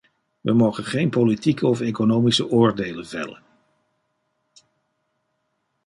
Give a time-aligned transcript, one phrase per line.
[0.41, 3.39] We mogen geen politieke of economische oordelen vellen.